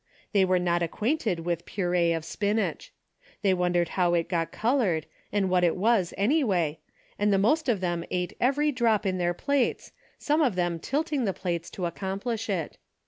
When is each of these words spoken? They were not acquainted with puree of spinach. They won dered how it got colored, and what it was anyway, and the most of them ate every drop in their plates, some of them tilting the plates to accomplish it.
They 0.31 0.45
were 0.45 0.57
not 0.57 0.81
acquainted 0.81 1.41
with 1.41 1.67
puree 1.67 2.11
of 2.11 2.25
spinach. 2.25 2.91
They 3.43 3.53
won 3.53 3.73
dered 3.73 3.89
how 3.89 4.15
it 4.15 4.29
got 4.29 4.51
colored, 4.51 5.05
and 5.31 5.47
what 5.47 5.63
it 5.63 5.75
was 5.75 6.11
anyway, 6.17 6.79
and 7.19 7.31
the 7.31 7.37
most 7.37 7.69
of 7.69 7.81
them 7.81 8.03
ate 8.09 8.33
every 8.41 8.71
drop 8.71 9.05
in 9.05 9.19
their 9.19 9.35
plates, 9.35 9.91
some 10.17 10.41
of 10.41 10.55
them 10.55 10.79
tilting 10.79 11.25
the 11.25 11.33
plates 11.33 11.69
to 11.69 11.85
accomplish 11.85 12.49
it. 12.49 12.79